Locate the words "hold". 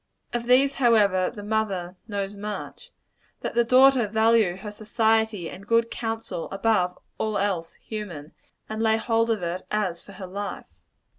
8.97-9.29